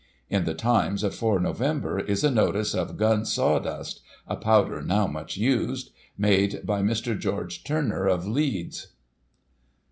In 0.31 0.45
the 0.45 0.55
Times 0.55 1.03
of 1.03 1.13
4 1.13 1.39
Nov., 1.41 1.61
is 2.07 2.23
a 2.23 2.31
notice 2.31 2.73
of 2.73 2.97
Gun 2.97 3.23
sawdust 3.23 4.01
(a 4.27 4.35
powder 4.35 4.81
now 4.81 5.05
much 5.05 5.37
used), 5.37 5.91
made 6.17 6.65
by 6.65 6.81
Mr. 6.81 7.15
George 7.15 7.63
Turner 7.63 8.07
of 8.07 8.25
Leeds. 8.25 8.87